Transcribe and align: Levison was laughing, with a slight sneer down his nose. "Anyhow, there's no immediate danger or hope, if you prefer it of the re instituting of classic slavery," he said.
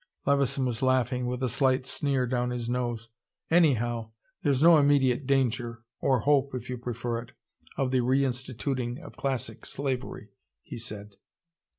Levison 0.25 0.65
was 0.65 0.81
laughing, 0.81 1.27
with 1.27 1.43
a 1.43 1.47
slight 1.47 1.85
sneer 1.85 2.25
down 2.25 2.49
his 2.49 2.67
nose. 2.67 3.09
"Anyhow, 3.51 4.09
there's 4.41 4.63
no 4.63 4.79
immediate 4.79 5.27
danger 5.27 5.83
or 5.99 6.21
hope, 6.21 6.55
if 6.55 6.71
you 6.71 6.77
prefer 6.79 7.19
it 7.21 7.33
of 7.77 7.91
the 7.91 8.01
re 8.01 8.25
instituting 8.25 8.97
of 8.97 9.15
classic 9.15 9.63
slavery," 9.63 10.29
he 10.63 10.79
said. 10.79 11.17